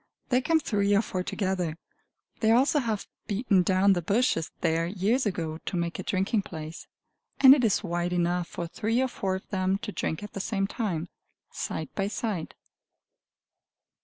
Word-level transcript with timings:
They 0.29 0.41
come 0.41 0.59
three 0.59 0.95
or 0.95 1.03
four 1.03 1.21
together. 1.21 1.77
They 2.39 2.49
also 2.49 2.79
have 2.79 3.05
beaten 3.27 3.61
down 3.61 3.93
the 3.93 4.01
bushes 4.01 4.49
there 4.61 4.87
years 4.87 5.27
ago, 5.27 5.59
to 5.59 5.77
make 5.77 5.99
a 5.99 6.03
drinking 6.03 6.41
place; 6.41 6.87
and 7.39 7.53
it 7.53 7.63
is 7.63 7.83
wide 7.83 8.11
enough 8.11 8.47
for 8.47 8.65
three 8.65 8.99
or 8.99 9.07
four 9.07 9.35
of 9.35 9.47
them 9.49 9.77
to 9.77 9.91
drink 9.91 10.23
at 10.23 10.33
the 10.33 10.39
same 10.39 10.65
time, 10.65 11.07
side 11.51 11.89
by 11.93 12.07
side. 12.07 12.55